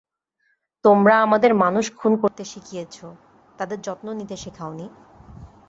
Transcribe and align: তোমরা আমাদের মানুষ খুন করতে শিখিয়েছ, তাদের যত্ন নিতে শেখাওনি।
তোমরা 0.85 1.15
আমাদের 1.21 1.51
মানুষ 1.55 1.85
খুন 1.95 2.13
করতে 2.21 2.43
শিখিয়েছ, 2.45 2.95
তাদের 3.59 3.77
যত্ন 3.81 4.07
নিতে 4.19 4.35
শেখাওনি। 4.37 4.87